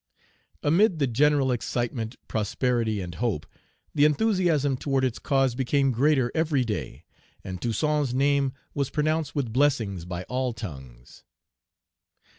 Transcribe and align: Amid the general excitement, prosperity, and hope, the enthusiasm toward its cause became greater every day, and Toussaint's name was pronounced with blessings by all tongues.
Amid 0.63 0.97
the 0.97 1.05
general 1.05 1.51
excitement, 1.51 2.15
prosperity, 2.27 3.01
and 3.01 3.13
hope, 3.13 3.45
the 3.93 4.03
enthusiasm 4.03 4.75
toward 4.75 5.03
its 5.03 5.19
cause 5.19 5.53
became 5.53 5.91
greater 5.91 6.31
every 6.33 6.65
day, 6.65 7.03
and 7.43 7.61
Toussaint's 7.61 8.11
name 8.11 8.51
was 8.73 8.89
pronounced 8.89 9.35
with 9.35 9.53
blessings 9.53 10.05
by 10.05 10.23
all 10.23 10.53
tongues. 10.53 11.23